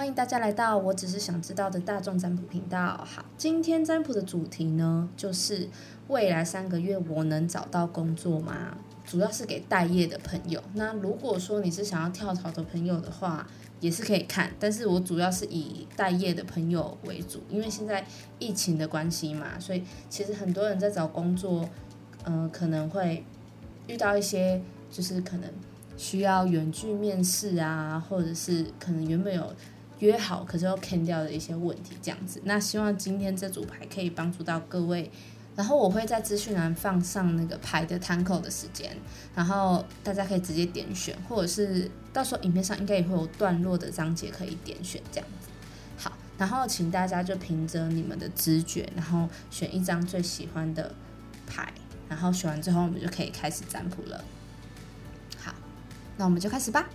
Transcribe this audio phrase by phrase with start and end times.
[0.00, 3.04] 欢迎大家来到我只是想知道的大众占卜频道。
[3.04, 5.68] 好，今天占卜的主题呢，就是
[6.08, 8.78] 未来三个月我能找到工作吗？
[9.04, 10.58] 主要是给待业的朋友。
[10.72, 13.46] 那如果说你是想要跳槽的朋友的话，
[13.80, 14.50] 也是可以看。
[14.58, 18.02] 但是我主要是以待业的朋友为主，因为现在
[18.38, 21.68] 疫情的关系嘛，所以其实很多人在找工作，
[22.24, 23.22] 嗯，可能会
[23.86, 25.50] 遇到一些就是可能
[25.98, 29.54] 需要远距面试啊，或者是可能原本有。
[30.00, 32.40] 约好可是又 can 掉的一些问题，这样子。
[32.44, 35.10] 那希望今天这组牌可以帮助到各位。
[35.56, 38.96] 然后我会在资讯栏放上那个牌的摊口的时间，
[39.34, 45.48] 然后大家可以直接点选，或者是到时候影片上应该也会有段落的章节可以点选这样子。
[45.98, 50.94] 好，然后请大家就凭着你们的直觉，然后选一张最喜欢的
[51.46, 51.70] 牌，
[52.08, 54.24] 然后选完之后我们就可以开始占卜了。
[55.36, 55.52] 好，
[56.16, 56.88] 那我们就开始吧。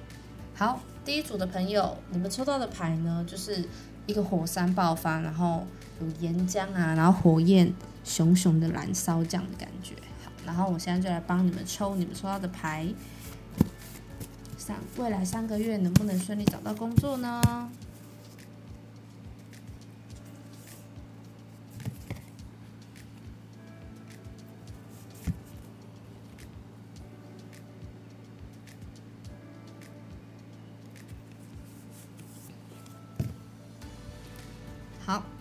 [0.56, 0.80] 好。
[1.04, 3.64] 第一组的朋友，你们抽到的牌呢，就是
[4.08, 5.64] 一个火山爆发，然后
[6.02, 7.72] 有岩浆啊，然后火焰
[8.04, 9.94] 熊熊的燃烧这样的感觉。
[10.24, 12.88] 好，然后我现在就来帮你们抽你们抽到的牌，
[14.58, 17.40] 三未来三个月能不能顺利找到工作呢？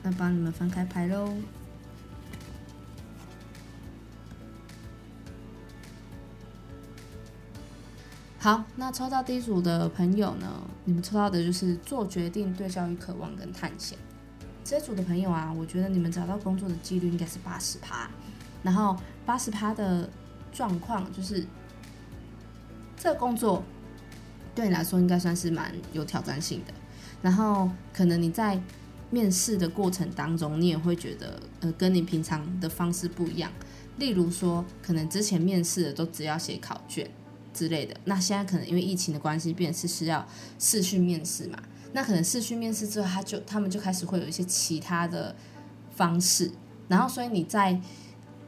[0.05, 1.35] 那帮你们翻开牌喽。
[8.39, 10.47] 好，那抽到第一组的朋友呢？
[10.85, 13.97] 你们抽到的就是做决定、对教育渴望跟探险。
[14.63, 18.11] 这组的朋友啊，我觉得你们找到工作的几率应该是八十趴。
[18.63, 18.95] 然后
[19.25, 20.07] 八十趴的
[20.53, 21.47] 状况就是，
[22.99, 23.65] 这工作
[24.55, 26.75] 对你来说应该算是蛮有挑战性的。
[27.23, 28.61] 然后可能你在
[29.15, 33.49] 面试的过程当中，你也会觉得，呃，跟你平常的方式不一样。
[33.99, 37.09] 例如说，可能之前面试的都只要写考卷
[37.53, 40.27] 之类的，那现在可能因为疫情的关系，变是是要
[40.59, 41.57] 视讯面试嘛。
[41.93, 45.33] 那可能视讯面试之后，他就他们就开始会有一些其他的
[45.95, 46.51] 方式。
[46.89, 47.81] 然后，所以你在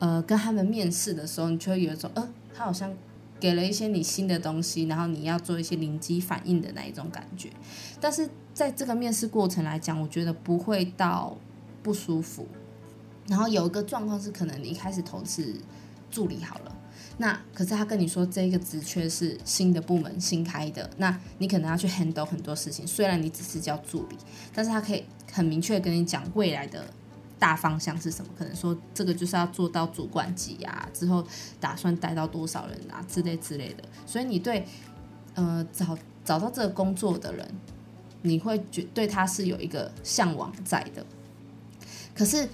[0.00, 2.93] 呃跟他们面试的时候，你就会有一种，呃，他好像
[3.38, 7.50] 给了一些你新的东西，然后你要做一些灵机反应的那一种感觉。
[8.00, 11.36] 但是在这个面试过程来讲，我觉得不会到
[11.82, 12.47] 不舒服。
[13.28, 15.56] 然后有一个状况是，可能你一开始投是
[16.10, 16.76] 助理好了，
[17.19, 22.86] 那可是他跟你说这个职缺是新的部门新开的，那你可能要去 handle 很多事情。
[22.86, 24.16] 虽然你只是叫助理，
[24.54, 26.86] 但是他可以很明确跟你讲未来的
[27.38, 28.30] 大方向是什么。
[28.38, 31.26] 可能说这个就是要做到主管级啊，之后
[31.60, 33.84] 打算带到多少人啊之类之类的。
[34.06, 34.66] 所以你对
[35.34, 37.48] 呃找找到这个工作的人。
[38.22, 41.06] 你会觉对他是有一个向往在的，
[42.12, 42.48] 可是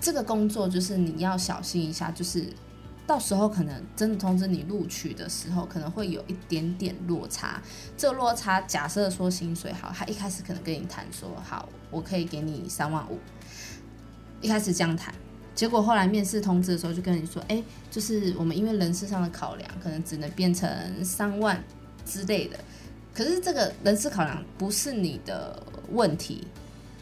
[0.00, 2.52] 这个工作就是你要小心一下，就是
[3.06, 7.62] 到时候可能真的通知你录取的时候，可能会有一点点落差。
[7.96, 13.16] 这个落差，假设说薪水好，他一开始可能跟你谈说好，我可以给你三万五，
[14.44, 15.14] 一开始这样谈，
[15.54, 20.68] 结果后来面试通知的时候就跟你说，哎，就是我们因为人事上的考量，可能只能变成
[21.02, 21.64] 三万
[22.04, 22.58] 之类的。
[23.14, 25.62] 可是这个人事考量不是你的
[25.92, 26.46] 问题，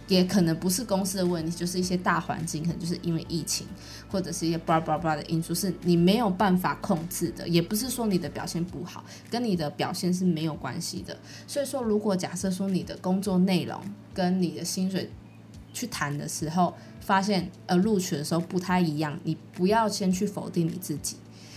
[0.06, 3.66] 也可能不是公司的问题，就是一些大环境，可能就是因为疫情
[4.08, 7.48] 或者是一些叭叭叭的因素，是你没有办法控制的。
[7.48, 11.16] 也不是说你的表现不好，跟你的表现是没有关系的。
[11.48, 13.80] 所以说，如果假设说你的工作内容
[14.14, 15.10] 跟你的薪水
[15.72, 21.16] 去谈的时候，发现呃录取的时候不太一样，你不要先去否定你自己，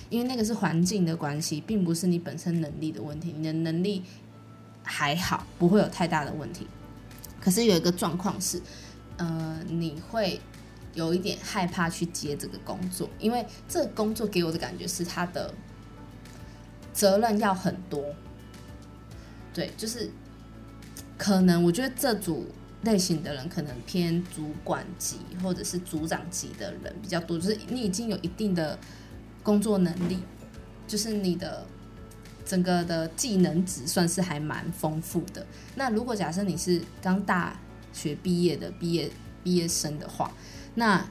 [0.10, 4.04] 因为那个是环境的关系，并不是你本身能力的问题，你的能力。
[4.88, 6.68] 还好，不会有太大的问题。
[7.42, 8.62] 可是有一个状况是，
[9.18, 10.40] 呃，你会
[10.94, 15.52] 有一点害怕去接这个工作，因为这个工作给我的感觉是他的
[16.94, 18.14] 责任要很多。
[19.56, 20.08] 对，就是
[21.18, 22.46] 可能我觉得这组
[22.86, 28.80] 类型的人可能偏主管级或者是组长级的人比较多，就是你已经有一定的
[29.44, 30.20] 工作能力，
[30.88, 31.66] 就是你的。
[32.48, 35.44] 整个的技能值算是还蛮丰富的。
[35.74, 37.60] 那如果假设你是刚大
[37.92, 39.10] 学毕业的毕业
[39.44, 40.32] 毕业生的话，
[40.76, 41.04] 那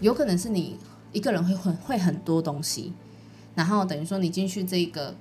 [0.00, 0.76] 有可能是你
[1.12, 2.92] 一个人会会会很多东西，
[3.54, 5.14] 然后等于说你进去这个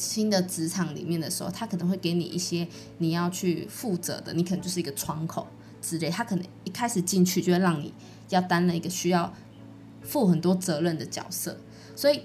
[0.00, 2.66] 新的职场里面的时候，他可能会给你一些
[2.98, 5.46] 你要去负责的，你可能就是一个窗口
[5.82, 7.92] 之类，他可能一开始进去就会让你
[8.30, 9.32] 要担任一个需要
[10.02, 11.58] 负很多责任的角色，
[11.94, 12.22] 所以。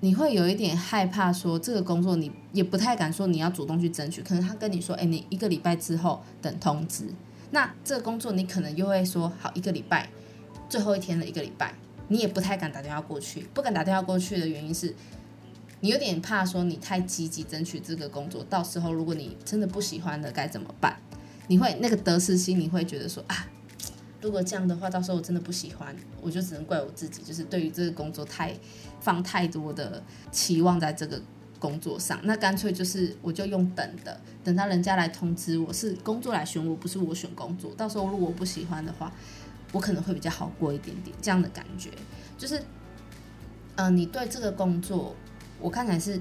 [0.00, 7.06] 你会有一点害怕，说这个工作你也不太敢说你要主动去争取，可能他跟你说，哎，你一个礼拜之后等通知。
[7.52, 10.10] 那这个工作你可能又会说，好，一个礼拜
[10.68, 11.72] 最后一天的，一个礼拜，
[12.08, 13.48] 你也不太敢打电话过去。
[13.54, 14.94] 不敢打电话过去的原因是，
[15.84, 20.98] 你有点怕说你太积极争取这个工作，到时候如果你真的不喜欢了该怎么办？
[21.46, 23.46] 你会那个得失心，你会觉得说啊，
[24.22, 28.54] 如果这样的话，到时候我真的不喜欢，我就只能怪我自己，就是对于这个工作太
[28.98, 30.02] 放太多的
[30.32, 31.20] 期望在这个
[31.58, 32.18] 工作上。
[32.22, 37.70] 那干脆就是我就用等的，等到人家来通知我是工作来选我，不是我选工作。
[37.74, 39.12] 到时候如果我不喜欢的话，
[39.70, 41.14] 我可能会比较好过一点点。
[41.20, 41.90] 这样的感觉
[42.38, 42.62] 就是，
[43.76, 45.14] 嗯，你对这个工作，
[45.64, 46.20] 我看起来是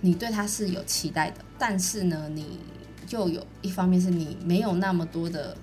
[0.00, 2.58] 你对他是有期待的，但是呢，你。
[3.06, 5.54] 就有一方面是你没有那么多的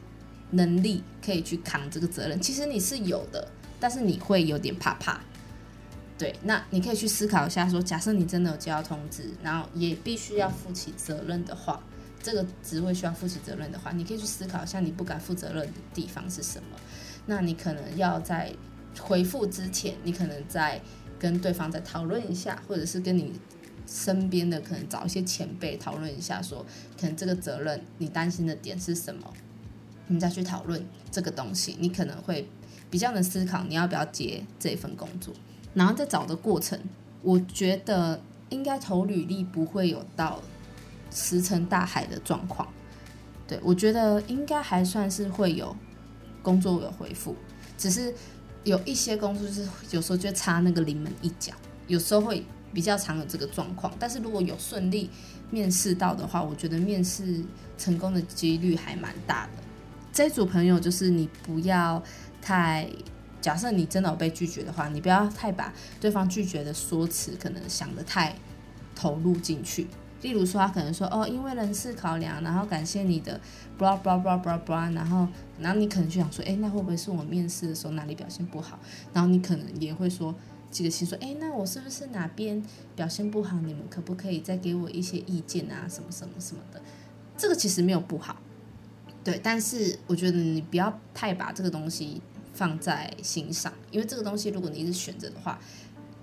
[0.52, 3.46] 能力可以去扛这个责任，其实你是有的，
[3.80, 5.20] 但是你会有点怕怕。
[6.20, 11.82] 对，那你可以去思考一下，说假设你真的有接到通知，然后也必须要负起责任的话，
[12.22, 16.78] 这个职位需要负起责任的话，你可以去思考一下你不敢负责任的地方是什么。
[17.26, 18.54] 那你可能要在
[19.00, 20.80] 回复之前，你可能在
[21.22, 23.32] 跟对方再讨论一下，或者是跟你。
[23.88, 26.66] 身边的可能找一些前辈讨论一下，说
[26.98, 29.34] 可能这个责任你担心的点是什么，
[30.08, 32.48] 你再去讨论这个东西，你可能会
[32.90, 35.34] 比较能思考你要不要接这份工作。
[35.74, 36.80] 然后在找的过程，
[37.22, 40.42] 我觉得应该投履历不会有到
[41.10, 42.66] 石沉大海的状况。
[43.46, 45.76] 对我觉得应该还算是会有
[46.42, 47.36] 工作有回复，
[47.78, 48.14] 只是
[48.64, 51.54] 有一些公司是有时候就差那个临门一脚，
[51.88, 52.44] 有时候会。
[52.74, 55.10] 比较常有这个状况，但是如果有顺利
[55.50, 57.44] 面试到的话，我觉得面试
[57.78, 59.62] 成功的几率还蛮大的。
[60.14, 62.02] 这组朋友就是你不要
[62.42, 62.90] 太，
[63.42, 68.34] 假设你真的有被拒绝的话，你不要太把对方拒绝的说辞可能想的太
[68.96, 69.86] 投入进去。
[70.22, 73.40] 例如说，他可能说哦，因为人事考量，然后感谢你的
[73.78, 75.28] ，blah blah blah blah blah，然后
[75.60, 78.80] 然后你可能就想说，哎，那会不会是我面试的时候哪里表现不好？
[79.14, 80.34] 然后你可能也会说。
[80.72, 82.64] 几个心说，哎，那我是不是哪边
[82.96, 83.60] 表现不好？
[83.60, 85.86] 你们可不可以再给我一些意见啊？
[85.86, 86.82] 什么什么什么的，
[87.36, 88.38] 这个其实没有不好，
[89.22, 89.38] 对。
[89.44, 92.22] 但是我觉得你不要太把这个东西
[92.54, 95.60] 放在心上，因为这个东西如果你一直选择的话，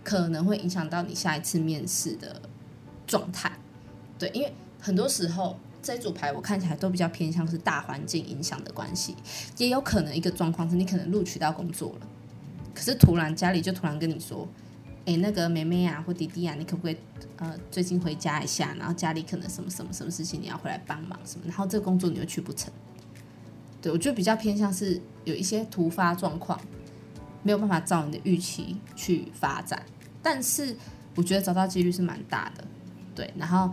[0.03, 2.41] 可能会影响到你下一次面试的
[3.07, 3.53] 状态。
[4.19, 9.15] 对，因为很多时候这组牌我看起来都比较偏向是大环境影响的关系，
[9.57, 12.09] 也有可能一个状况是你可能录取到工作了。
[12.75, 14.47] 可是突然家里就突然跟你说，
[15.05, 16.97] 哎，那个妹妹啊或弟弟啊，你可不可以
[17.37, 18.75] 呃最近回家一下？
[18.79, 21.45] 然后家里可能什么什么什么事情你要回来帮忙什么？
[21.47, 22.73] 然后这个工作你又去不成。
[23.81, 26.61] 对我觉得比较偏向是有一些突发状况，
[27.43, 29.81] 没有办法照你的预期去发展。
[30.23, 30.77] 但是
[31.15, 32.65] 我觉得找到几率是蛮大的。
[33.15, 33.73] 对，然后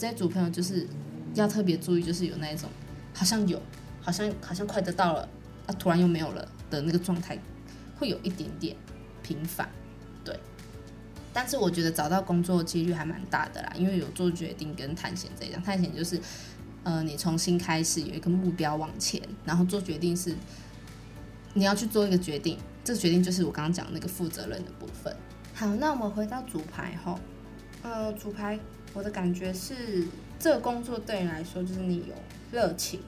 [0.00, 0.86] 这些组朋友就是
[1.34, 2.70] 要特别注意，就是有那种
[3.12, 3.60] 好像有，
[4.00, 5.28] 好像好像快得到了，
[5.66, 7.38] 啊突然又没有了的那个状态。
[7.98, 8.74] 会有一点点
[9.22, 9.68] 频繁，
[10.24, 10.34] 对，
[11.34, 15.62] 但是我觉得找到工作几率还蛮大的啦，因为有做决定跟探险这一样。
[15.62, 16.18] 探险就是，
[16.82, 20.34] 呃，你重新开始有一个目标往前，然后做决定是
[21.52, 25.14] 你要去做一个决定，这个决定就是我刚刚讲那个负责任的部分。
[25.52, 27.20] 好，那我们回到主牌后，
[27.82, 28.58] 呃，主牌
[28.94, 30.06] 我的感觉是
[30.38, 32.14] 这个工作对你来说就是你有
[32.52, 33.00] 热情，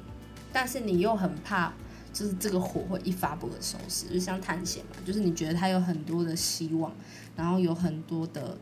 [0.52, 1.72] 但是你又很怕。
[2.14, 6.92] 就是这个火会一发不可收拾，就像探险嘛，就是你觉得它有很多的希望，
[7.34, 8.54] 然后有很多的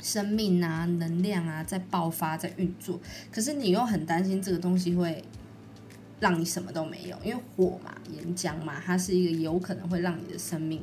[0.00, 2.98] 生命啊、能量啊在爆发、在运作，
[3.30, 5.22] 可是你又很担心这个东西会
[6.20, 10.82] 让你什么都没有，因为火嘛、岩浆嘛，它是一个有可能会让你的生命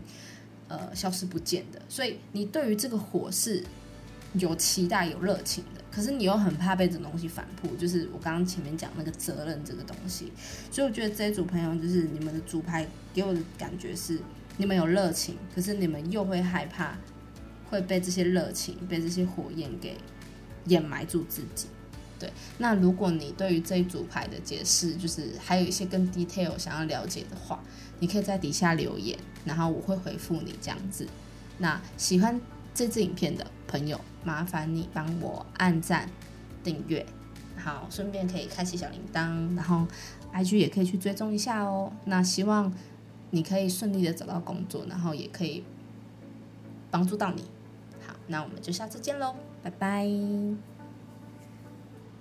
[0.68, 3.64] 呃消失不见的，所以你对于这个火是
[4.34, 5.82] 有期待、有热情的。
[5.90, 10.32] 可是你又很怕被这东西反扑，就是我刚刚前面讲那个责任这个东西，
[10.70, 14.20] 所以我觉得这一组朋友就是你们的主牌给我的感觉是，
[14.58, 16.96] 你们有热情，可是你们又会害怕
[17.72, 19.98] 会被这些热情、被这些火焰给
[20.66, 21.68] 掩埋住自己。
[22.20, 27.60] 对，那如果你对于这一组牌的解释，就是还有一些更 detail 想要了解的话，
[27.98, 31.08] 你可以在底下留言，然后我会回复你这样子。
[31.58, 32.40] 那喜欢。
[32.78, 36.08] 这支影片的朋友，麻烦你帮我按赞、
[36.64, 37.04] 订阅，
[37.58, 39.88] 好，顺便可以开启小铃铛，然后
[40.32, 41.92] IG 也可以去追踪一下哦。
[42.06, 42.72] 那希望
[43.32, 45.64] 你可以顺利的找到工作，然后也可以
[46.92, 47.42] 帮助到你。
[48.06, 50.08] 好，那我们就下次见喽，拜拜。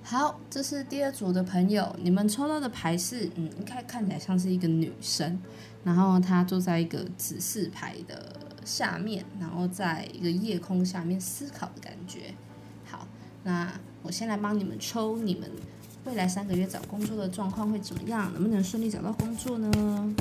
[0.03, 5.39] 好，这是第二组的朋友，你们抽到的牌是，嗯，应该看起来像是一个女生，
[5.85, 8.46] 然后她坐在一个指示牌的。
[8.67, 12.35] 下面，然后在一个夜空下面思考的感觉。
[12.85, 13.07] 好，
[13.45, 15.49] 那我先来帮你们抽，你们
[16.05, 18.33] 未来三个月找工作的状况会怎么样？
[18.35, 20.15] 能不能顺利找到工作呢？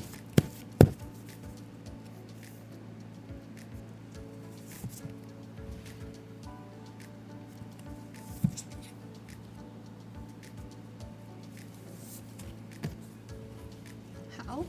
[14.45, 14.63] 好，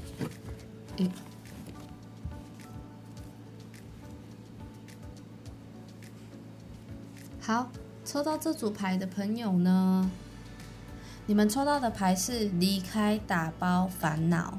[0.96, 1.10] 诶。
[7.46, 7.70] 好，
[8.04, 10.10] 抽到这组牌的朋友呢，
[11.26, 14.58] 你们抽到的牌是离开、打包、烦恼。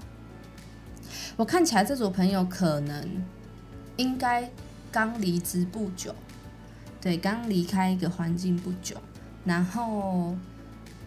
[1.36, 3.26] 我看起来这组朋友可能
[3.98, 4.50] 应该
[4.90, 6.16] 刚离职不久，
[7.02, 8.96] 对，刚离开一个环境不久，
[9.44, 10.34] 然后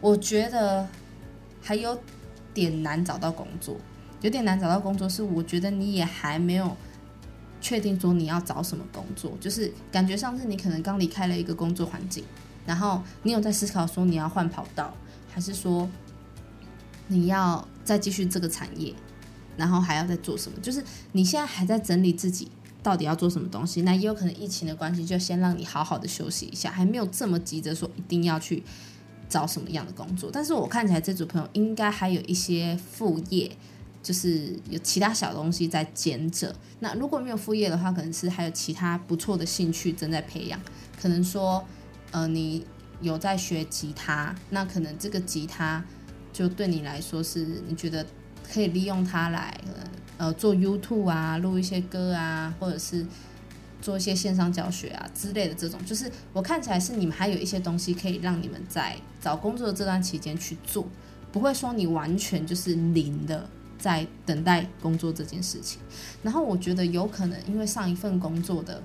[0.02, 0.87] 我觉得
[1.62, 1.99] 还有
[2.52, 3.78] 点难找到工作，
[4.20, 6.76] 有点难找到工作，是我觉得你也还没有。
[7.70, 12.24] 确定说你要找什么工作，就是感觉上是你可能刚离开了一个工作环境，
[12.66, 14.92] 然后你有在思考说你要换跑道，
[15.32, 15.88] 还是说
[17.06, 18.92] 你要再继续这个产业，
[19.56, 20.58] 然后还要再做什么？
[20.60, 22.50] 就是你现在还在整理自己
[22.82, 23.82] 到底要做什么东西。
[23.82, 28.64] 那也有可能疫情的关系，就先让你好好的休息一下，还没有这么急着说一定要去
[29.28, 30.28] 找什么样的工作。
[30.32, 33.56] 但是我看起来这组朋友应该还有一些副业。
[34.02, 36.54] 就是有其他小东西在兼着。
[36.78, 40.59] 那如果没有副业的话，可能是还有其他不错的兴趣正在培养。
[41.00, 41.64] 可能说，
[42.11, 42.64] 呃，你
[43.00, 45.85] 有在学吉他，那可能这个吉他
[46.33, 48.04] 就对你来说是你觉得
[48.50, 49.59] 可以利用它来
[50.16, 53.07] 呃做 YouTube 啊，录一些歌啊，或者是
[53.80, 55.83] 做一些线上教学啊之类的这种。
[55.85, 60.87] 就是我看起来是你们还有一些东西可以让你们在找工作的这段期间去做，
[61.33, 63.49] 不会说你完全就是零的。
[63.80, 65.80] 在等待工作这件事情，
[66.22, 68.82] 然后我觉得有可能因为上一份工作的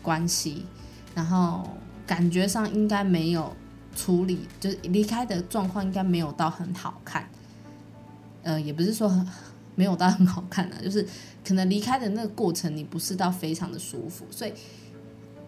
[0.00, 0.64] 关系，
[1.12, 1.68] 然后
[2.06, 3.54] 感觉上应该没有
[3.96, 7.28] 处理，就是离开的状况应该没有到很好看，
[8.44, 9.26] 呃，也不是说很
[9.74, 11.04] 没有到很好看啊，就是
[11.44, 14.52] 可能离开的那个过程你不是到非常的舒服，所以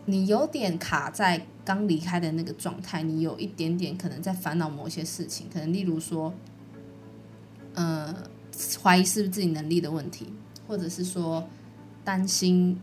[0.06, 6.34] 你有点卡在刚离开的那个状态，你有一点点可能在烦恼某些事情，可能例如说，
[7.74, 8.33] 呃。
[8.82, 10.26] 怀疑是不是自己能力的问题，
[10.66, 11.46] 或者是说
[12.04, 12.78] 担心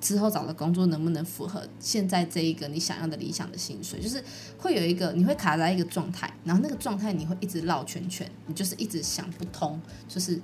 [0.00, 4.22] 之后找的工作能不能符合现在这一个你想要的理想的薪水，就是
[4.58, 10.40] 会有一个你会卡在一个状态，然后那个状态你会一直绕圈圈，你就是一直想不通，就是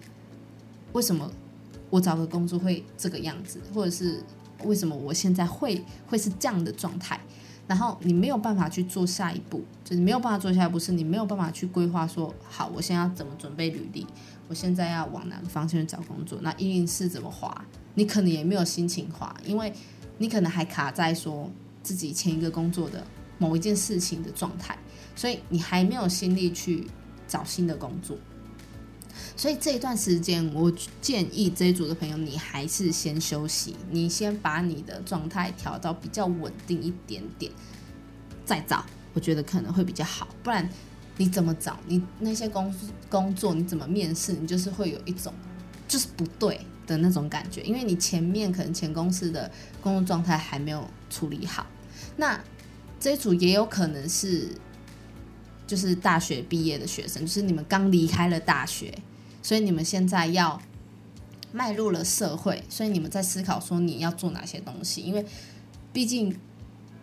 [0.93, 1.31] 为什么
[1.91, 4.23] 我找个工作会这个样子，或者是
[4.65, 7.21] 为什么我现在会会是这样的状态。
[7.67, 14.07] 然后你没有办法去做下一步，就是没有办法做下一步，是你没有办法去规划说，好，我现在要怎么准备履历，
[14.49, 19.73] 我现在要往哪个方向去找工作，那一零四怎么划，你可能也没有心情划，因为
[20.19, 21.51] 你可能还卡在说
[21.83, 23.05] 自己前一个工作的
[23.39, 24.79] 某一件事情的状态，
[25.17, 26.87] 所以你还没有心力去
[27.27, 28.17] 找新的工作。
[29.37, 37.53] 所以这一段时间，我建议这一组的朋友，你还是先休息，你先把你的状态调到比较稳定一点点，
[38.45, 40.29] 再找，我觉得可能会比较好。
[40.43, 40.69] 不然
[41.17, 41.79] 你怎么找？
[41.87, 42.75] 你那些工
[43.09, 44.33] 工作你怎么面试？
[44.33, 45.33] 你就是会有一种
[45.87, 51.67] 就是不对的那种感觉，因为你前面可能前公司的工作状态还没有处理好。
[52.17, 52.41] 那
[52.99, 54.49] 这一组也有可能是
[55.67, 58.97] 就是大学毕业的学生，就是你们刚离开了大学。
[59.43, 60.61] 所以你们现在要
[61.53, 65.25] 迈入了社会，所以你们在思考说你要做哪些东西，因为
[65.93, 66.37] 毕竟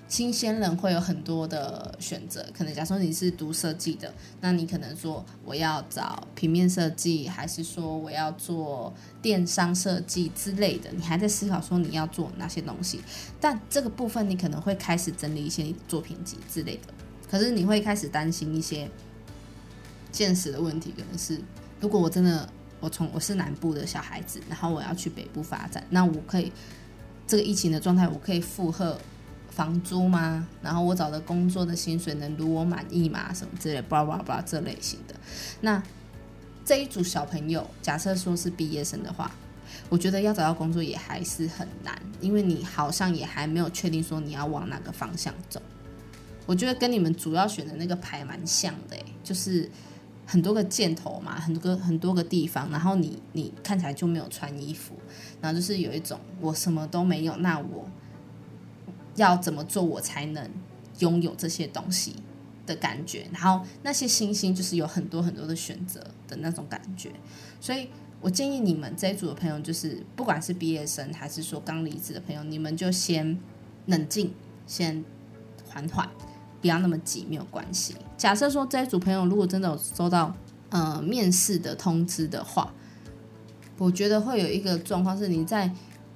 [0.10, 2.46] 新鲜人会有很多的选择。
[2.54, 10.92] 可能假说你是读设计的，那你可能说我要找平面设计，还是说我要做电商设计之类的。
[10.92, 13.00] 你还在思考说你要做哪些东西，
[13.40, 16.94] 但这个部分你可能会开始整理一些作品集之类的。
[17.34, 18.88] 可是你会开始担心一些
[20.12, 21.42] 现实的问题，可能是。
[21.82, 22.48] 如果我真的
[22.80, 26.52] 我从我是南部的小孩子，然后我要去北部发展，那我可以
[27.26, 28.96] 这个疫情的状态，我可以负荷
[29.50, 30.48] 房租吗？
[30.62, 33.34] 然后我找的工作的薪水能如我满意吗？
[33.34, 35.16] 什么之类，巴拉巴拉这类型的。
[35.62, 35.82] 那
[36.64, 39.32] 这一组小朋友，假设说是毕业生的话，
[39.90, 45.60] 我觉得要找到工作也还是很难，因为你好像也还没有确定说你要往哪个方向走。
[46.46, 49.70] 我觉得跟你们主要选的那个牌蛮像的，就是。
[50.26, 54.96] 很多个箭头嘛，很多个很多个地方，然后你你看起来就没有穿衣服，
[55.42, 57.86] 然后就是有一种我什么都没有，那我
[59.16, 60.50] 要怎么做我才能
[61.00, 62.16] 拥有这些东西
[62.66, 63.28] 的感觉？
[63.34, 67.12] 然后那些星星就是有很多很多的选择的那种感觉，
[67.60, 67.90] 所以
[68.22, 73.38] 我建议你们这一组的朋友，就是不管是毕业生还是说刚离职的朋友，你们就先
[73.88, 74.34] 冷静，
[74.66, 75.04] 先
[75.68, 76.10] 缓缓，
[76.64, 77.94] 不要那么急，没有关系。
[78.18, 80.34] 假设说这一组朋友如果真的有收到
[80.70, 82.74] 呃面试的通知的话，
[83.78, 85.70] 我觉得会有一个状况是，你在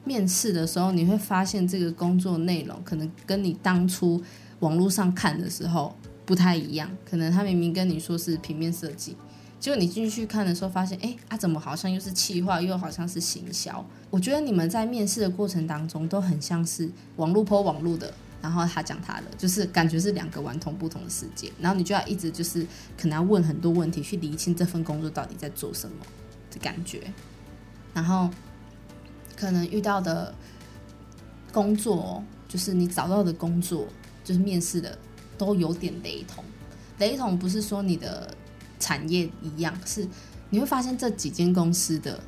[0.05, 4.23] 面试的时候，你会发现这个工作内容可能跟你当初
[4.61, 5.93] 网络上看的时候
[6.25, 9.17] 不太一样，可能他明明跟你说是平面设计。
[9.59, 13.83] 结果你进去看的时候，发现，哎，啊，怎么好像又是企划，又好像是行销？
[14.11, 18.13] 我觉得你们在面试的过程当中，都很像是网络泼网络的，
[18.47, 21.51] 然后他讲他的，就是感觉是两个完全不同的世界。
[21.59, 22.65] 然后你就要一直就是
[22.97, 25.95] 可能要问很多问题，去理清这份工作到底在做什么
[26.51, 27.11] 的感觉。
[27.93, 28.29] 然后
[29.35, 30.33] 可能遇到的
[31.51, 33.87] 工作，就是你找到的工作，
[34.23, 34.97] 就是面试的，
[35.37, 36.43] 都有点雷同。
[36.99, 38.33] 雷同不是说你的。
[38.79, 40.07] 产业一样是，
[40.51, 42.21] 你会发现这几间公司的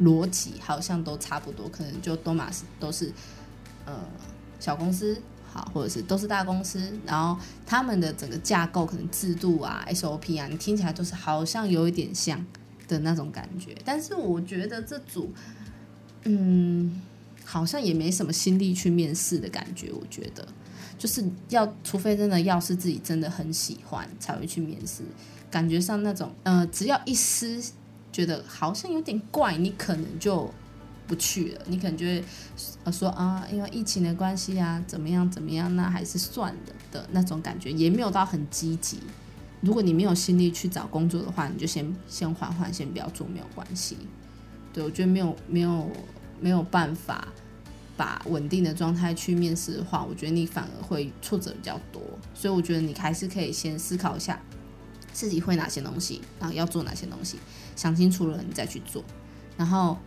[0.00, 3.12] 逻辑好像都差不多，可能就多玛斯都是
[3.84, 3.92] 呃
[4.60, 5.20] 小公司
[5.52, 12.44] 好，或者是都是大公司，然后他们的整个架构可能制度啊 SOP 啊，你听起来都是好像有一点像
[12.88, 13.76] 的那种感觉。
[13.84, 15.30] 但是我觉得这组
[16.24, 17.02] 嗯
[17.44, 20.46] 好像也没什么心力去面试的感觉，我觉得
[20.96, 25.02] 就是要除非真的要是自己真的很喜欢才会去面试。
[25.50, 27.62] 感觉上那种，呃，只要一丝
[28.10, 30.50] 觉得好像有点怪，你可能就
[31.12, 31.60] 不去了。
[31.66, 32.24] 你可能就会
[32.84, 39.00] 呃说啊，因为疫情的关系啊，怎么样怎么样，那还是算了的那种感觉，也没有到很积极。
[39.60, 43.98] 如果你没有心力去找工作的话，你就先先缓缓，先不要做，没有关系。
[44.72, 45.90] 对我觉得没有没有
[46.40, 47.28] 没有办法
[47.94, 52.00] 把稳定的状态去面试的话，我觉得你反而会挫折比较多。
[52.32, 54.40] 所以我觉得你还是可以先思考一下。
[55.12, 57.36] 自己会哪些东西，然后要做哪些东西，
[57.76, 59.04] 想清楚了你再去做，
[59.58, 59.98] 然后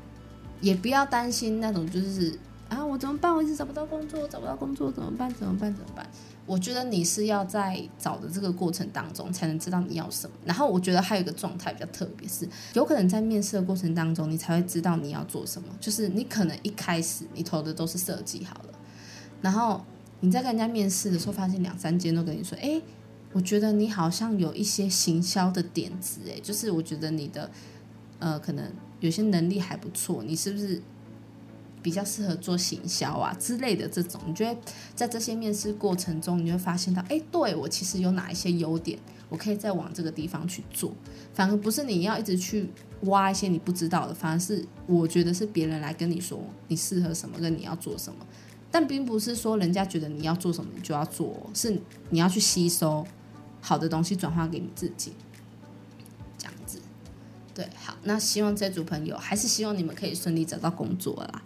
[0.62, 2.38] 也不要担心那种就是
[2.70, 3.34] 啊我怎么办？
[3.34, 5.34] 我一直找不到工作，找不到工作怎么办？
[5.34, 5.74] 怎么办？
[5.74, 6.08] 怎么办？
[6.46, 10.36] 我觉得你是要在找的这个过程当中才能知道你要什么。
[10.46, 15.68] 然后我觉得还有一个状态比较特别，是有可能在面试的过程当中，你才会知道你要做什么。
[15.80, 18.74] 就是你可能一开始你投的都是设计好了，
[19.42, 19.84] 然后
[20.20, 22.82] 你在跟人家面试的时候，发现两三间都跟你说，哎。
[23.34, 27.52] 我觉得你好像有一些行销的点子，诶，就是我觉得你的，
[28.18, 30.82] 呃，可能有些能力还不错，你是不是
[31.82, 34.20] 比较适合做行销啊之类的这种？
[34.26, 34.60] 你觉得
[34.96, 38.98] 在这些面试过程中，你会发现到，哎，对我其实有哪一些优点，
[39.30, 40.94] 我可以再往这个地方去做。
[41.34, 42.70] 反而不是你要一直去
[43.02, 48.26] 挖一些你不知道的，反而是我觉得是别人来跟你说你适合什么，跟你要做什么，
[48.72, 51.80] 但并不是说人家觉得你要做什么你就要做，是
[52.10, 53.06] 你要去吸收。
[53.62, 55.12] 好的东西转化给你自己，
[57.56, 61.42] 对，好，那希望这组朋友还是希望你们可以顺利找到工作啦。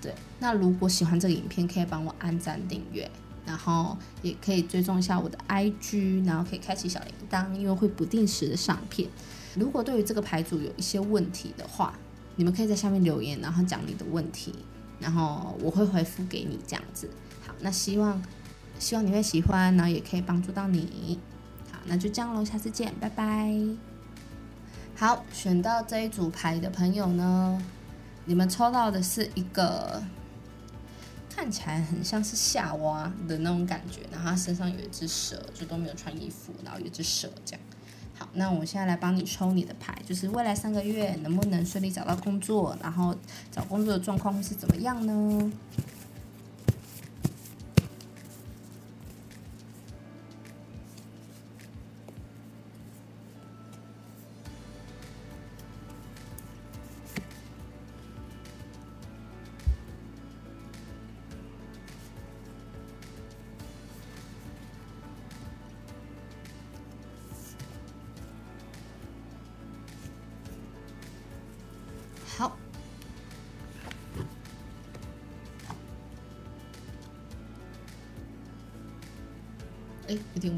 [0.00, 3.08] 对，那如果喜欢这个影片，可以帮我按赞订阅，
[3.44, 9.08] 然后也可以追踪一下我的 IG，然后可以开启小铃铛，因为会不定时的上片。
[9.54, 11.92] 如果对于这个牌组有一些问题的话，
[12.36, 14.54] 你们可以在下面留言，然后讲你的问题，
[14.98, 17.10] 然后我会回复给你这样子。
[17.46, 18.20] 好，那希望
[18.78, 21.18] 希望你会喜欢，然后也可以帮助到你。
[21.70, 23.91] 好那就这样喽，下次见，拜拜。
[25.02, 27.60] 好，选到这一组牌的朋友呢，
[28.24, 30.00] 你们抽到的是一个
[31.28, 37.60] 看起来很像是夏娃的那种感觉，然后他身上有一只蛇，就都没有穿衣服，然后有一只蛇这样。
[38.16, 43.12] 好，那我现在来帮你抽你的牌，就是未来三个月能不能顺利找到工作，然后
[43.50, 45.52] 找工作的状况会是怎么样呢？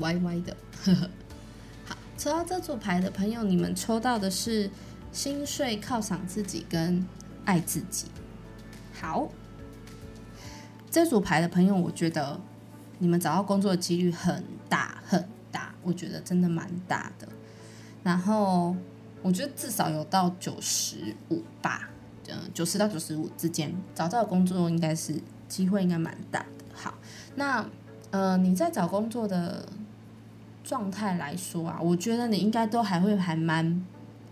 [0.05, 0.57] 歪歪的。
[0.85, 1.11] 呵 呵
[1.87, 4.71] 好，抽到这组牌的朋友，你们抽到的是
[5.11, 7.05] 心碎、犒赏自己跟
[7.45, 8.07] 爱自己。
[9.01, 9.29] 好，
[10.91, 12.39] 这组牌的朋友，我觉得
[12.99, 17.27] 你们找到工作的几率很大很大，我觉得真的蛮大的。
[18.03, 18.77] 然后。
[19.25, 21.89] 我觉得至少有到九十五吧，
[22.29, 26.65] 嗯，九十到九十五之间找到工作应该是机会应该蛮大的。
[26.75, 26.93] 好，
[27.35, 27.65] 那
[28.11, 29.67] 呃你在找工作的
[30.65, 33.85] 状态来说啊，我觉得你应该都还会还蛮，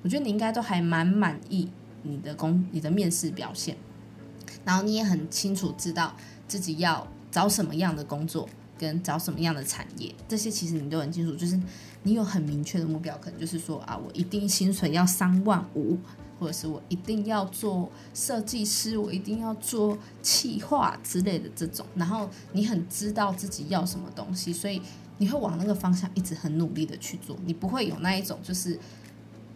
[0.02, 1.68] 我觉得你应该都还蛮满意
[2.02, 3.76] 你的工你的面试表现，
[4.64, 6.16] 然后你也很清楚知道
[6.48, 11.60] 自己要找什么样的工作，跟找什么样的产业，这些其实你都很清楚，就是
[12.02, 15.98] 你有很明确的目标，可能就是说啊，我一定薪水要三万五。
[16.40, 24.82] 或者是我一定要做设计师，我一定要做企划之类的这种，然后你很知道自己要什么东西，所以
[25.22, 28.76] 你会往那个方向一直很努力的去做，你不会有那一种就是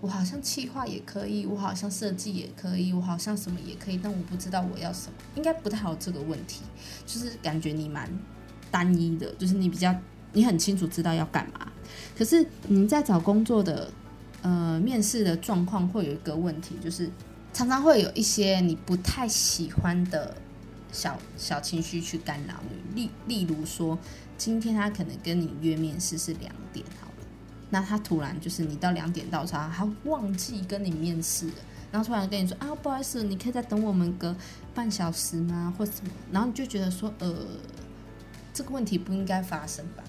[0.00, 6.62] 我好像企划也可以，我好像设计也可以，我好像什么也可以，但我不知道我要什么，应该不太有这个问题，
[7.04, 8.08] 就是感觉你蛮
[8.70, 9.92] 单一的，就是你比较
[10.32, 11.72] 你很清楚知道要干嘛，
[12.16, 13.90] 可是你在找工作的。
[14.42, 17.10] 呃，面试的状况会有一个问题，就是
[17.52, 20.36] 常常会有一些你不太喜欢的
[20.92, 22.54] 小小情绪去干扰
[22.94, 23.02] 你。
[23.02, 23.98] 例例如说，
[24.38, 27.26] 今天他可能跟你约面试是两点好了，
[27.70, 31.54] 那他突然就是你到两点到他，他忘记跟你面试了，
[31.90, 34.34] 然后突然跟你说啊，不好意思，你可以再等我们个
[34.74, 35.74] 半小时吗？
[35.76, 36.10] 或什么？
[36.30, 37.34] 然后你就觉得说，呃，
[38.52, 40.04] 这个问题不应该发生吧？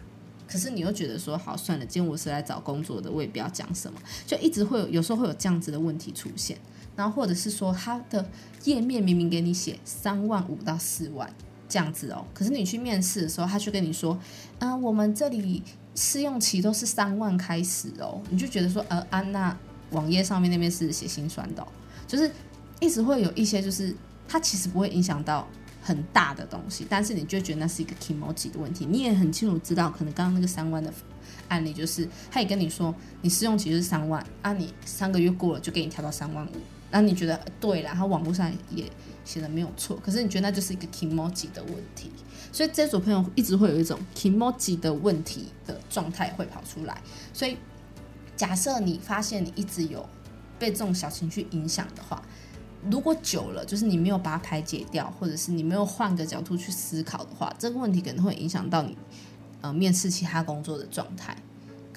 [0.47, 6.57] 可是你又觉得说好算了，今天我是来找工作的，我也不要讲什么，就一直会有有时候会有这样子的问题出现，
[6.95, 8.29] 然后或者是说他的
[8.63, 11.29] 页面明明给你写三万五到四万
[11.69, 14.17] 这样子哦，可是你去面试的时候，他却跟你说，
[14.59, 15.63] 嗯，我们这里
[15.95, 19.57] 试用期都是三万开始哦，你就觉得说，呃，安娜
[19.91, 21.67] 网页上面那边是写心酸的，
[22.07, 22.31] 就是
[22.79, 23.95] 一直会有一些，就是
[24.27, 25.47] 它其实不会影响到。
[25.79, 28.85] 很大的东西，但是你就觉得那是一个 emoji 的问题。
[28.85, 30.93] 你也很清楚知道，可能刚刚那个三万的
[31.47, 36.51] 案例，就是他也跟你说，你试用期就是三万，啊，你三个月过了就给你调到三万五，
[36.91, 38.89] 那你觉得对了，然后网络上也
[39.25, 42.09] 写的没有错，可是你觉得那就是一个 emoji 的问题，
[42.51, 47.01] 所以这组朋友一直会有一种 emoji 的问题的状态会跑出来。
[47.33, 47.57] 所以
[48.35, 50.07] 假设你发现你一直有
[50.57, 52.21] 被这种小情绪影响的话，
[52.89, 58.97] 如果久了，就是你没有把它排解掉，或者是你没有换个角度去思考的话，这个问题可能会影响到你
[59.61, 61.35] 呃面试其他工作的状态，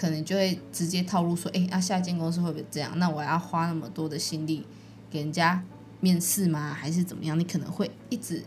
[0.00, 2.98] 可能就会直接套路说，哎，那下一间公司会不会这样？
[2.98, 4.66] 那我要花那么多的心力
[5.10, 5.62] 给人家
[6.00, 6.72] 面试吗？
[6.72, 7.38] 还是怎么样？
[7.38, 8.42] 你可能会一直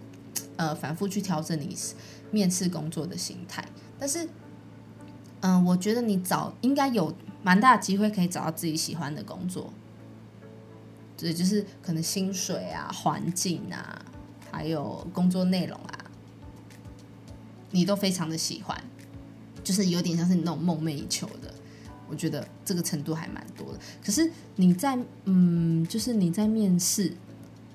[0.55, 1.77] 呃反复去调整你
[2.31, 3.63] 面试工作的心态。
[3.99, 4.27] 但是，
[5.41, 7.13] 嗯，我觉得你找应该有
[7.43, 9.71] 蛮大的机会可以找到自己喜欢的工作。
[11.15, 14.03] 对，就是可能薪水啊、环境啊，
[14.51, 16.09] 还有工作内容啊，
[17.69, 18.83] 你都非常的喜欢，
[19.63, 21.53] 就是有点像是你那种梦寐以求的。
[22.09, 23.79] 我觉得这个程度还蛮多的。
[24.03, 27.11] 可是你在嗯，就是你在面试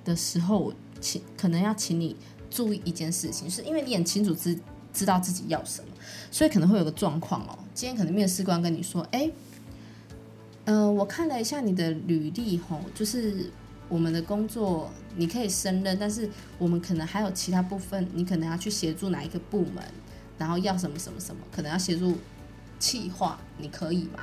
[0.04, 2.14] 的时候，请可能要请你
[2.50, 4.58] 注意一件事情，是因为你很清楚知
[4.92, 5.88] 知道自己要什么，
[6.30, 7.58] 所以可能会有个状况哦。
[7.74, 9.30] 今天可能面试官跟你说，哎。
[10.70, 13.50] 嗯，我看了一下你的履历，吼，就是
[13.88, 19.82] 我们的工作你可以胜任，但是我们可能还有其他部分，你可能要去协助哪一个部门，
[20.38, 22.16] 然后要什么什么什么，可能要协助
[22.78, 24.20] 企划，你可以吗？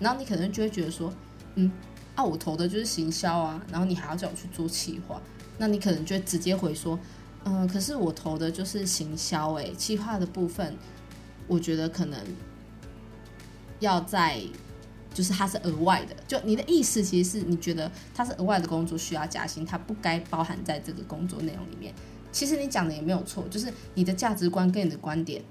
[0.00, 1.12] 然后你可能就会觉得说，
[1.54, 1.70] 嗯，
[2.14, 5.20] 啊，我投的就是行销啊，然后你还要叫我去做企划，
[5.58, 6.98] 那你可能就直接回说，
[7.44, 10.76] 嗯，可是我投的就是行销，诶，企划的部分，
[11.46, 12.18] 我觉得可能
[13.80, 14.42] 要在。
[15.14, 21.92] 就是它是额外的，就你的意思其实是你觉得它是额外的工作需要加薪，它不该包含在这个工作内容里面。
[22.30, 25.42] 其实你讲的也没有错，就是你的价值观跟你的观点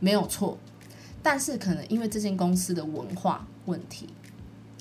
[0.00, 0.58] 没有错，
[1.22, 4.08] 但是可能因为这间公司的文化问题，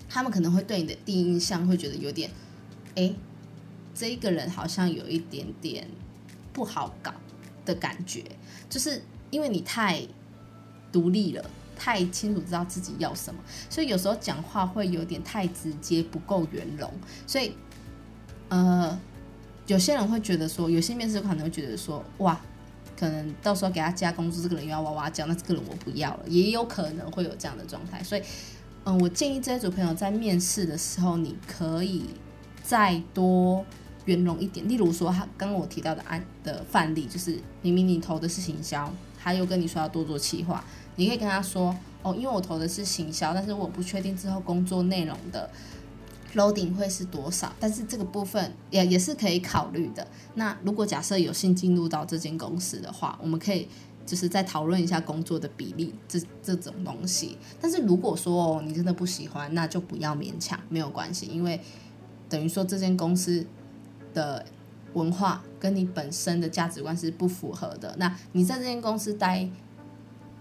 [0.10, 2.32] 他们可能会对你的第一印象会觉得有点，
[2.96, 3.14] 哎，
[3.94, 5.88] 这一个人好像有一点点
[6.54, 7.14] 不好搞
[7.66, 8.24] 的感觉，
[8.70, 10.02] 就是因为你太
[10.92, 11.44] 独立了。
[11.80, 16.92] 太清楚知道自己要什么，所以有时候讲话会有点太直接，不够圆融。
[17.28, 17.54] 所以，
[18.50, 19.00] 呃，
[19.68, 22.42] 有些人会觉得说，有些面试官可能会觉得说，哇，
[23.00, 28.04] 可能到时候给他加工资，这个人又要哇哇叫，那这个人我不要了，也有可能会有这样的状态。
[28.04, 28.22] 所以，
[28.86, 32.06] 嗯，我建议这一组朋友在面试的时候，你可以
[32.64, 33.64] 再多
[34.06, 34.68] 圆融一点。
[34.68, 40.64] 例如说，他刚刚我提到的案的范例，就是明明你投的是行销，他又跟你说要多做企划。
[40.96, 45.50] 你可以跟他说哦，因为我投的是行销，但是我不确定之后工作内容的
[46.36, 50.06] loading 会是多少，但是这个部分也也是可以考虑的。
[50.36, 53.68] 那如果假设有幸进入到这间公司的话，我们可以
[54.06, 57.38] 就是再讨论一下工作的比例这这种东西。
[57.60, 61.60] 但是如果说哦你真的不喜欢，那就不要勉强，没有关系，因为
[62.30, 63.46] 等于说这间公司
[64.14, 64.46] 的
[64.94, 67.96] 文化跟你本身的价值观是不符合的。
[67.98, 69.50] 那你在这间公司待。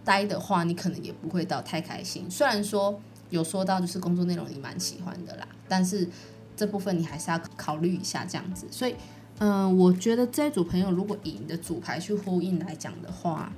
[0.06, 2.30] 待的话，你可能也不会到太开心。
[2.30, 2.96] 虽然说
[3.28, 6.08] 有说到就是工作内容你蛮喜欢的啦，但是
[6.56, 8.66] 这部分你还是要考虑一下这样子。
[8.70, 8.94] 所以，
[9.38, 13.52] 嗯，我觉得这组朋友如果以你的主牌去呼应来讲的话，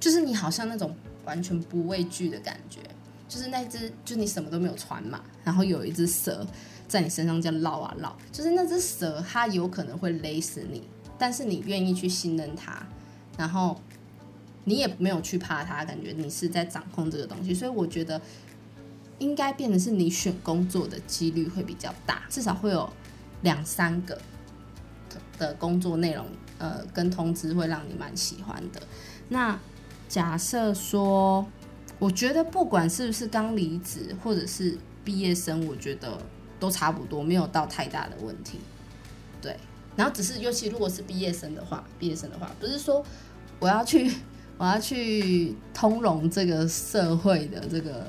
[0.00, 0.94] 就是你好像那种
[1.24, 2.80] 完全不畏惧的感觉，
[3.28, 6.46] 就是那只，就你什么都没有穿嘛，然后有一只蛇
[6.88, 10.82] 在你身上这样绕啊绕，就是那只蛇它有可能会勒死你，
[11.18, 12.86] 但是你愿意去信任它，
[13.36, 13.78] 然后
[14.64, 18.20] 你也没有去怕它，感觉你是在掌控这个东西，所以我觉得。
[19.18, 22.92] 应该变的是你选工作的几率会比较大，至少会有
[23.42, 24.20] 两三个
[25.38, 26.26] 的工作内容，
[26.58, 28.82] 呃，跟通知会让你蛮喜欢的。
[29.28, 29.58] 那
[30.08, 31.46] 假设说，
[31.98, 36.18] 我觉得不管是不是刚离职或者是毕业生，我觉得
[36.58, 38.58] 都差不多，没有到太大的问题。
[39.40, 39.56] 对，
[39.94, 43.04] 然后只是尤其如果是毕业生的话，毕业生的话，不是说
[43.60, 44.12] 我要去
[44.58, 48.06] 我要去通融这个社会的这个。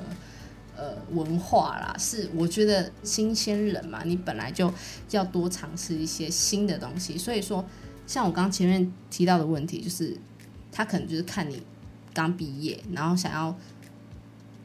[0.76, 4.70] 呃，文化啦，是我觉得新鲜人嘛，你本来就
[5.10, 7.16] 要多尝试一些新的东西。
[7.16, 7.64] 所以说，
[8.06, 10.16] 像我刚前面提到的问题，就是
[10.70, 11.62] 他可能就是看你
[12.12, 13.56] 刚毕业，然后想要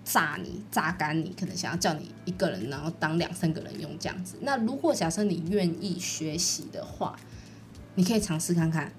[0.04, 4.36] 榨你、榨干你，可能想要叫你一个人，然后当两三个人用这样子。
[4.42, 7.16] 那如果假设你愿意学习的话，
[7.96, 8.92] 你可以尝试看看。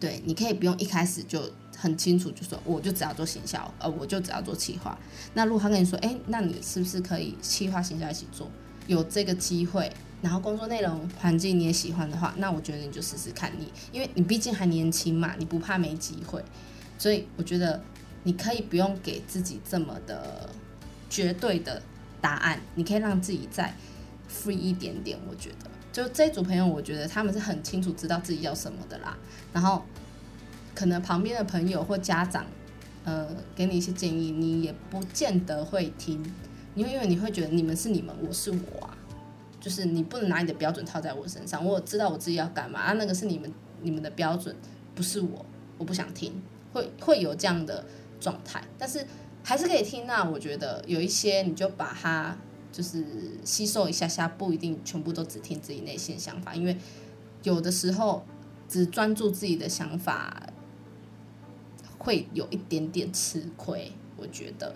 [0.00, 1.52] 对，你可以不用一开始就。
[1.82, 4.96] 很清楚，就说我就只要做行销，呃，我就只要做企划。
[5.34, 8.48] 那如果他跟你说，哎，那你是不是可以企划、行销一起做？
[8.86, 13.52] 有这个机会，然后工作内容、环境你也喜欢的话，那我觉得你就试试看。
[13.58, 16.40] 你因为你毕竟还年轻嘛，你不怕没机会，
[16.96, 17.82] 所以我觉得
[18.22, 20.48] 你可以不用给自己这么的
[21.10, 21.82] 绝对的
[22.20, 23.74] 答案，你可以让自己再
[24.30, 25.18] free 一点点。
[25.28, 29.18] 我觉得，就这组朋友，我觉得他们是很清楚知道自己要什么的啦，
[29.52, 29.84] 然后。
[30.74, 32.46] 可能旁边的朋友或家长，
[33.04, 36.22] 呃，给你一些建议，你也不见得会听，
[36.74, 38.96] 因为因为你会觉得你们是你们，我是我啊，
[39.60, 41.64] 就是你不能拿你的标准套在我身上。
[41.64, 44.54] 我知道我自己要干嘛啊，那个是你们你们的标准，
[44.94, 45.44] 不是我，
[45.78, 46.32] 我不想听，
[46.72, 47.84] 会会有这样的
[48.18, 49.06] 状态，但是
[49.42, 50.06] 还是可以听。
[50.06, 52.36] 那我觉得有一些你就把它
[52.70, 53.04] 就是
[53.44, 56.76] 吸收一下下，不一定全部都只听自己内心想法，因为
[57.42, 58.24] 有的时候
[58.68, 60.48] 只专注自己的想法。
[62.02, 64.74] 会有一点点吃亏，我觉得，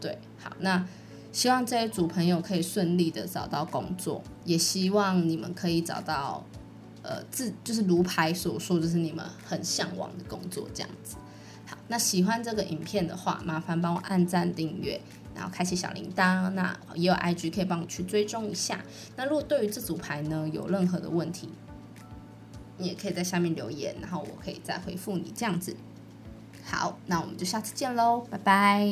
[0.00, 0.86] 对，好，那
[1.30, 6.42] 希望这一组朋友可以顺利的找到工作，也希望你们可以找到，
[7.02, 11.16] 呃，自就是如牌所说，就是你们很向往的工作这样子。
[11.66, 14.98] 好，那喜欢这个影片的话，麻烦帮我按赞订阅，
[15.34, 16.48] 然后开启小铃铛。
[16.50, 18.82] 那也有 IG 可以帮我去追踪一下。
[19.16, 21.50] 那如果对于这组牌呢有任何的问题，
[22.78, 25.76] 你也可以在下面留言，然后我可以再回复你这样子。
[26.76, 28.86] 好，那我们就下次见喽，拜拜。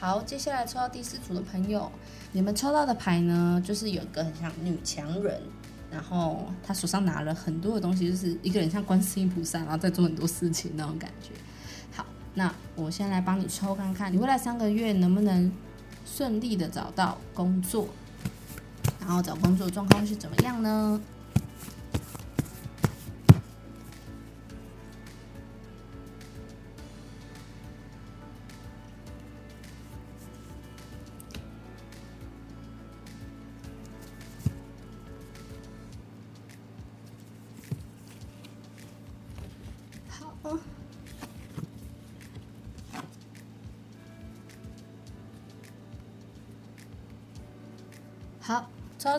[0.00, 1.92] 好，接下来抽到第四组的朋友，
[2.32, 5.38] 你们抽到的牌呢，就是有一个很像女强人，
[5.90, 11.32] 然后她手上拿了很多的东西，就是一个人像观世音菩萨，然后在做很多事情那种感觉。
[11.94, 15.52] 好，那我先来帮你抽看看，你未来三个月能不能
[16.06, 17.86] 顺利的找到工作，
[18.98, 20.98] 然后找工作状况是怎么样呢？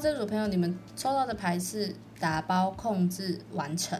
[0.03, 3.97] 这组朋友，你们抽到的牌是打包控制完成。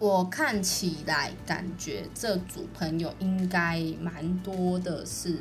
[0.00, 5.38] 我看起来感觉这组朋友应该蛮多的是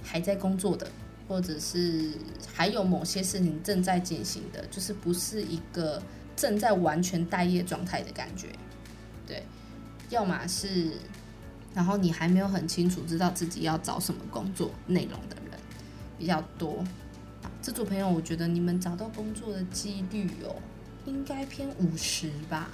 [0.00, 0.88] 还在工作的，
[1.26, 2.12] 或者是
[2.54, 6.00] 还有某些事情正在进行的，就是不是一个
[6.36, 8.50] 正在完全待业状态的感觉。
[9.26, 9.42] 对，
[10.08, 10.92] 要么是，
[11.74, 15.60] 然后你还没有很清楚知道自己要找什么工作内容的人
[16.16, 16.84] 比较多。
[17.68, 20.56] 这组朋友，我觉得你们找到工作的几率哦，
[21.04, 22.70] 应该偏五十吧，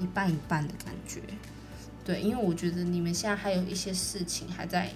[0.00, 1.20] 一半一半的感觉。
[2.04, 4.90] 对，因为我觉得你们现在还有一些事情还在，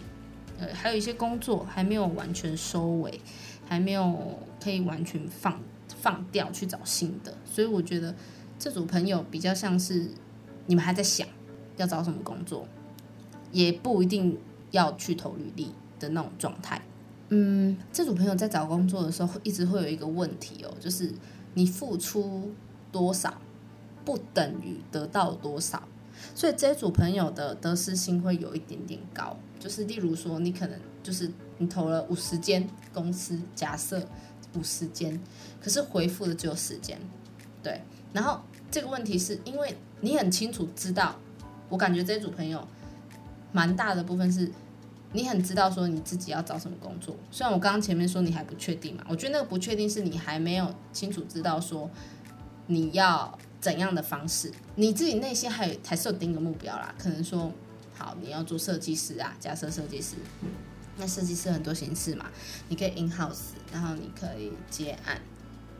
[0.58, 3.20] 呃，还有一些工作还没有完全收尾，
[3.68, 5.60] 还没有可以完全放
[6.00, 8.12] 放掉去找新的，所以我觉得
[8.58, 10.10] 这组朋友比较像是
[10.66, 11.24] 你们还在想
[11.76, 12.66] 要找什么工作，
[13.52, 14.36] 也不一定
[14.72, 16.82] 要去投履历的那种状态。
[17.30, 21.12] 嗯，这组朋友在找工作的时候，会一直会有一个问题哦，就是
[21.54, 22.52] 你付出
[22.92, 23.40] 多少
[24.04, 25.82] 不等于得到多少，
[26.34, 29.36] 所以这组朋友的得失心会有一点点高。
[29.60, 34.02] 就是例如说，你可能就是你投了五十间公司，假设
[34.54, 35.20] 五十间，
[35.60, 36.98] 可是回复的只有十间，
[37.62, 37.80] 对。
[38.12, 38.40] 然后
[38.70, 41.14] 这个问题是因为你很清楚知道，
[41.68, 42.66] 我感觉这组朋友
[43.52, 44.50] 蛮大的部分是，
[45.12, 47.16] 你很知道说你自己要找什么工作。
[47.30, 51.90] 虽然我刚刚前面说你还不确定嘛，我觉得那个不确定是你还没有清楚知道说
[52.66, 56.94] 你要怎样的方式，你自己内心还还是有定个目标啦。
[56.96, 57.52] 可能说
[57.92, 60.14] 好你要做设计师啊，假设设计师，
[60.96, 62.30] 那设计师很多形式嘛，
[62.68, 65.20] 你可以 in house，然后你可以接案，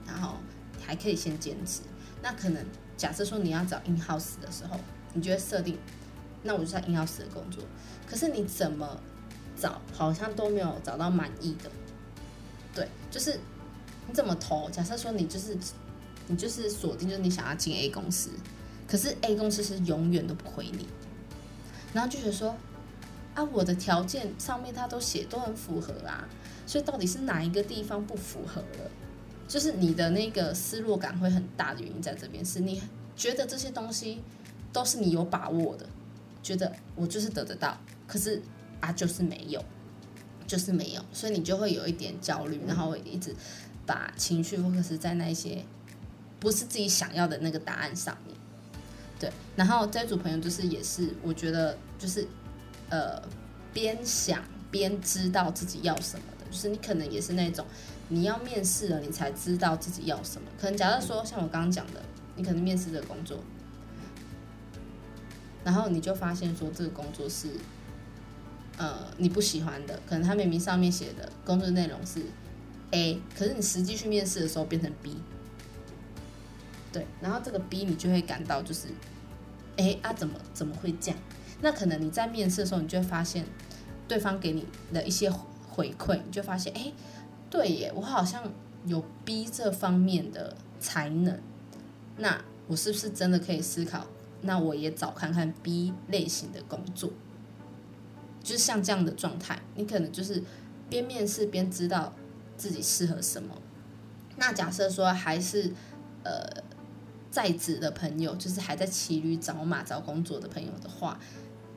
[0.07, 0.39] 然后
[0.77, 1.83] 你还可以先兼职。
[2.23, 2.63] 那可能
[2.97, 4.79] 假设说你要找 in house 的时候，
[5.15, 5.79] 你就会设定，
[6.43, 7.63] 那我就在 in house 的工作。
[8.07, 9.01] 可是你怎么
[9.61, 11.71] 找，好像都没有找到满意的。
[12.75, 13.39] 对，就是
[14.09, 14.71] 你怎么投？
[14.71, 15.57] 假设说你就是
[16.29, 18.31] 你就是锁定，就是你想要进 A 公司，
[18.89, 20.87] 可是 A 公司是永远都不回你，
[21.93, 22.57] 然后就觉得说
[23.35, 26.29] 啊，我的条件上面他都写都很符合啊，
[26.67, 28.91] 所以到底是哪一个地方不符合了？
[29.47, 32.81] 就是你的那个失落感会很大的原因在这边，是你
[33.17, 34.23] 觉得这些东西
[34.73, 35.85] 都是你有把握的，
[36.41, 38.41] 觉得我就是得得到，可是
[38.81, 39.65] 啊就是没有，
[40.47, 43.35] 就是没有，所以你就会有一点焦虑，然后一直
[43.87, 45.65] 把情绪 focus 在那些
[46.39, 48.37] 不是自己想要的那个答案上面。
[49.19, 52.27] 对，然后这组朋友就是也是，我觉得就是
[52.89, 53.23] 呃
[53.73, 57.65] 边想边知道自己要什么的，就是你可能也是那种。
[58.13, 60.49] 你要面试了，你才知道自己要什么。
[60.61, 62.03] 可能假设说，像我刚刚讲的，
[62.35, 63.39] 你可能面试这个工作，
[65.63, 67.51] 然后你就发现说这个工作是，
[68.81, 70.01] 呃，你不喜欢的。
[70.09, 72.23] 可能他明明上面写的工作内容是
[72.93, 75.19] A，可是你实际去面试的时候变成 B。
[76.91, 78.89] 对，然后这个 B 你就会感到就是，
[79.77, 81.21] 哎啊，怎么怎么会这样？
[81.61, 83.45] 那可能你在面试的时候，你就会发现
[84.09, 86.91] 对方给你的一些回馈，你就发现哎。
[87.51, 88.51] 对耶，我好像
[88.87, 91.37] 有 B 这方面的才能，
[92.17, 94.07] 那我是不是真的可以思考？
[94.43, 97.11] 那我也找看看 B 类型的工作，
[98.43, 100.43] 就是像这样的状态，你可能就是
[100.89, 102.13] 边面试边知道
[102.57, 103.55] 自己适合什么。
[104.37, 105.73] 那假设说还是
[106.25, 106.43] 呃
[107.31, 111.21] 在职的朋友，就是还在骑驴找马找工作的朋友的话，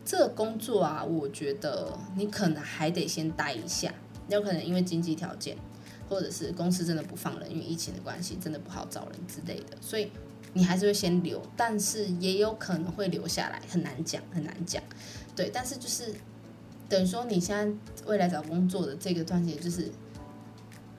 [0.05, 3.93] 这个工作啊，我觉得你可能还得先待一下。
[4.29, 5.57] 有可能因为经济条件，
[6.07, 10.09] 或者是公司真的不放人，因为疫情的关系，真的不好找人之类的，所以
[10.53, 14.81] 你还是会先留，但是也有可能会留下来，很难讲，很难讲。
[15.35, 16.15] 对，但是就是
[16.93, 19.91] 等于说你现在未来找工作的这个段节，就是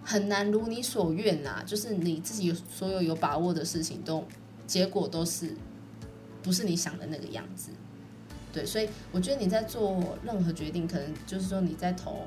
[0.03, 4.25] 很难如你所愿啦，就是你自己有所有有把握的事情，都
[4.67, 5.57] 结果都是
[6.43, 7.71] 不是你想的那个样子。
[8.53, 12.27] 对，所以我觉得你在做任何决定，可能就是说你在投。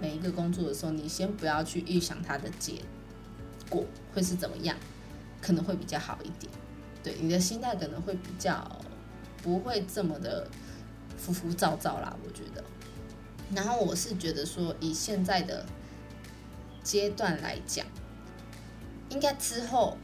[0.00, 2.74] 每一个工作的时候，你先不要去预想它的结
[3.70, 4.76] 果会是怎么样，
[5.40, 6.52] 可能会比较好一点。
[7.00, 8.68] 对，你的心态可能会比较
[9.40, 10.48] 不会这么的
[11.16, 12.64] 浮浮躁躁啦，我觉得。
[13.54, 15.64] 然后我是觉得说，以现在的
[16.82, 17.86] 阶段来讲，
[19.10, 19.96] 应该之后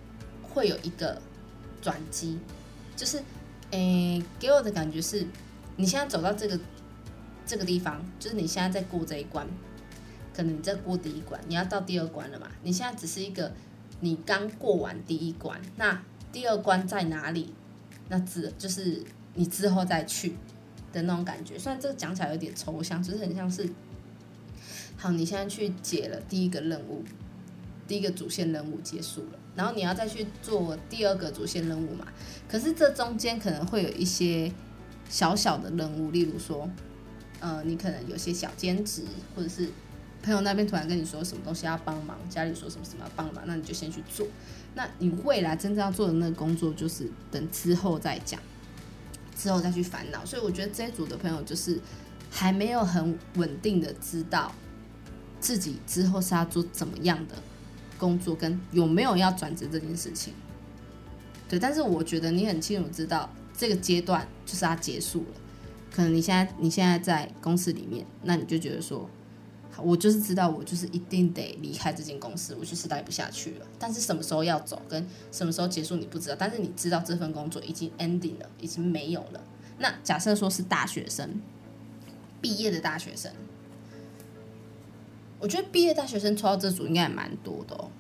[0.43, 1.21] 会有一个
[1.81, 2.39] 转机，
[2.97, 3.23] 就是，
[3.71, 5.27] 诶，给我的感觉是，
[5.77, 6.61] 你现在走到这个
[7.47, 9.47] 这个地方，就是你现在在过这一关。
[10.33, 12.47] 可能你在过第一关，你要到第二关了嘛？
[12.63, 13.53] 你现在只是一个，
[13.99, 17.53] 你刚过完第一关，那第二关在哪里？
[18.09, 19.03] 那之就是
[19.35, 20.37] 你之后再去
[20.93, 21.59] 的那种感觉。
[21.59, 23.69] 虽然这个讲起来有点抽象，就是很像是，
[24.97, 27.05] 好，你现在去解了第一个任务，
[27.87, 32.07] 第一个主线任务结束了，然后你要再去做第二个主线任务嘛？
[32.49, 34.53] 可是这中间可能会有一些
[35.09, 36.69] 小小的任务，例如说，
[37.41, 39.03] 呃，你可能有些小兼职，
[39.35, 39.69] 或者是。
[40.23, 44.27] 朋友那边突然跟你说什么东西要帮忙，家里说什么什么要帮忙，那你就先去做。
[44.75, 48.39] 那你未来真正要做的那个工作，就是等之后再讲，
[49.41, 50.25] 之后再去烦恼。
[50.25, 51.81] 所以我觉得这一组的朋友就是
[52.31, 54.53] 还没有很稳定的知道
[55.41, 57.35] 自己之后是要做怎么样的
[57.97, 60.35] 工作，跟有没有要转职这件事情。
[61.49, 65.41] 对，但是我觉得你很清楚知道这个阶段就是要结束了。
[65.91, 69.09] 可能你现在你现在在公司里面，那你就觉得说。
[69.79, 73.67] 我就是知道，我就是一定得离开这间公司，我就是待不下去了。
[73.79, 76.37] 但是什么时候要走，跟什么时候结束，你不知道。
[76.39, 79.41] 但是你知道这份工作已经 ending 了，已经没有了。
[79.79, 81.41] 那假设说是大学生，
[82.41, 83.33] 毕业的大学生，
[85.39, 87.91] 我觉得毕业大学生抽到这组应该也蛮多的哦。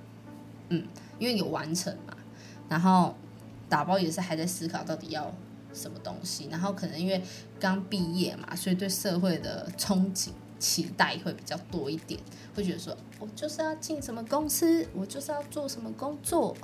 [0.68, 0.86] 嗯，
[1.18, 2.14] 因为有完成嘛，
[2.68, 3.16] 然后
[3.68, 5.34] 打包也是还在思考到底要
[5.72, 7.22] 什么东西，然后可能因为
[7.58, 10.30] 刚毕业嘛，所以对社会的憧憬。
[10.60, 12.20] 期待会比较多一点，
[12.54, 16.56] 会觉得说我就是要进什么公司，我就是要做什么工作，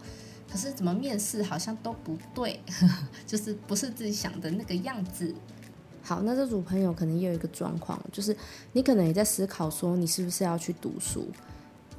[0.49, 2.61] 可是怎么面试好像都不对，
[3.27, 5.35] 就是不是自己想的那个样子。
[6.03, 8.37] 好，那这组朋友可能也有一个状况，就是
[8.73, 11.27] 你可能也在思考说，你是不是要去读书？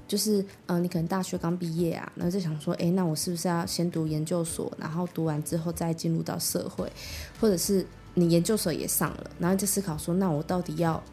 [0.07, 6.89] 就是，呃，你可能大学刚毕业啊，然后就想说，诶，那我是不是要先读研究所，然后读完之后再进入到社会，
[7.41, 11.03] 或者是你研究所也上了，然后就思考说，那我到底要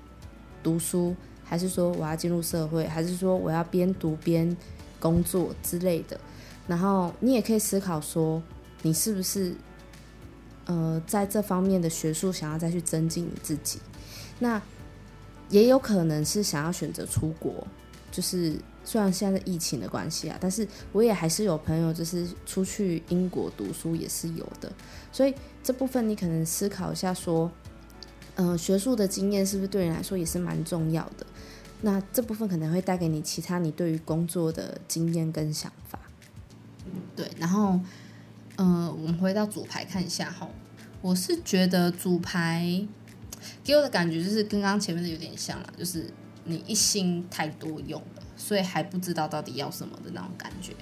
[0.65, 4.57] 读书，还是说我要进入社会，还是说我要边读边
[4.99, 6.19] 工作之类的？
[6.67, 8.43] 然后你也可以思考说，
[8.83, 9.55] 你是不是？
[10.67, 13.79] 呃，在这方面的学术想要再去增进你自己，
[14.39, 14.59] 那
[15.51, 17.67] 也有可能是想要选择出国。
[18.11, 24.73] 就是虽然现在疫情的关系啊，但是我也还是有朋友就是出去英国读书也是有的。
[25.13, 27.53] 所以这部分你可能思考一下，说，
[28.37, 31.27] 嗯，学术的经验是不是对你来说也是蛮重要的？
[31.83, 35.99] 那这部分可能会带给你其他你对于工作的经验跟想法。
[37.15, 37.81] 对，然后。
[38.57, 40.49] 嗯，我们回到主牌看一下哈。
[41.03, 42.87] 我是觉得主牌
[43.65, 46.09] 给我的感觉就是跟刚刚前面的有点像了，就是
[46.45, 50.73] 你一心太多用了，所以还不知道到底要什么的那种感觉。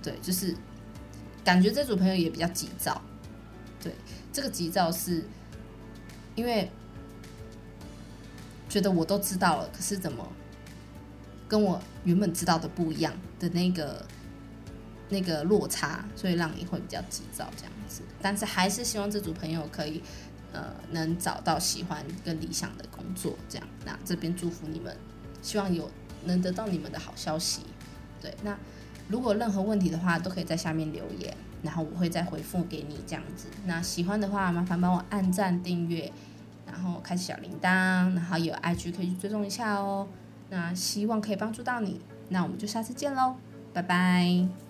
[0.00, 0.54] 对，就是
[1.42, 3.02] 感觉这组朋友也比较急躁。
[3.82, 3.92] 对，
[4.32, 5.24] 这个急躁是
[6.40, 6.70] 因为
[8.68, 10.26] 觉得我都知道了，可是怎么
[11.46, 14.04] 跟我原本知道的不一样的那个。
[15.12, 20.00] 那个落差，所以让你会比较急躁这样子，但是还是希望这组朋友可以，
[20.52, 23.66] 呃，能找到喜欢跟理想的工作，这样。
[23.84, 24.96] 那这边祝福你们，
[25.42, 25.90] 希望有
[26.24, 27.62] 能得到你们的好消息。
[28.22, 28.56] 对，那
[29.08, 33.48] 如果任何问题的话，都可以在下面留言，然后我会再回复给你这样子。
[33.66, 36.12] 那喜欢的话，麻烦帮我按赞、订阅，
[36.80, 37.68] 然后开启小铃铛，
[38.14, 40.08] 然后有 IG 可以去追踪一下哦。
[40.48, 42.00] 那希望可以帮助到你，
[42.30, 43.36] 那我们就下次见喽，
[43.72, 44.69] 拜拜。